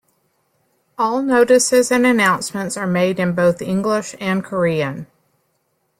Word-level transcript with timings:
All 0.97 1.21
notices 1.21 1.91
and 1.91 2.07
announcements 2.07 2.75
are 2.75 2.87
made 2.87 3.19
in 3.19 3.33
both 3.33 3.61
English 3.61 4.15
and 4.19 4.43
Korean. 4.43 5.05